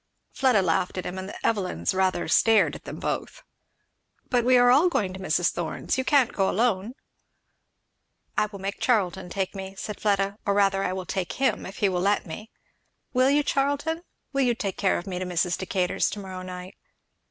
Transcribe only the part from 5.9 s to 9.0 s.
you can't go alone?" "I will make